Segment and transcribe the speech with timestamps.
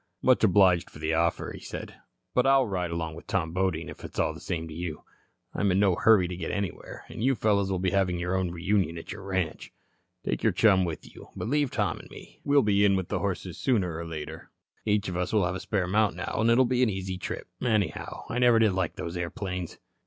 [0.23, 1.93] "Much obliged for the offer," he said,
[2.33, 5.03] "but I'll ride along with Tom Bodine, if it's all the same to you.
[5.53, 8.49] I'm in no hurry to get anywhere, and you fellows will be having your own
[8.49, 9.71] reunion at your ranch.
[10.25, 12.41] Take your chum with you, but leave Tom and me.
[12.43, 14.49] We'll be in with the horses sooner or later.
[14.85, 17.47] Each of us will have a spare mount now, and it'll be an easy trip.
[17.61, 19.77] Anyhow, I never did like those airplanes."